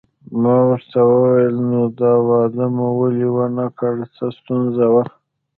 ما 0.41 0.55
ورته 0.69 0.99
وویل: 1.11 1.55
نو 1.69 1.79
واده 2.29 2.65
مو 2.75 2.87
ولې 2.99 3.27
ونه 3.35 3.65
کړ، 3.77 3.93
څه 4.15 4.25
ستونزه 4.37 4.85
وه؟ 4.93 5.03